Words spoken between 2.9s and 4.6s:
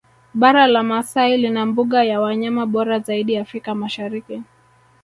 zaidi Afrika Mashariki